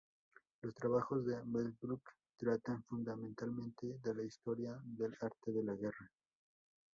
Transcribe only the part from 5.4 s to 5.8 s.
de la